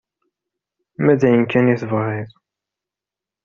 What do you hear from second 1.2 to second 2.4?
ayen kan i tebɣiḍ...